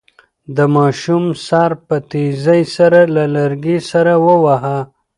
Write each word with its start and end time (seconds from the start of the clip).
د 0.55 0.57
ماشوم 0.75 1.23
سر 1.47 1.71
په 1.87 1.95
تېزۍ 2.09 2.61
سره 2.75 2.99
له 3.15 3.23
لرګي 3.35 3.77
سره 3.91 4.13
وواهه. 4.27 4.77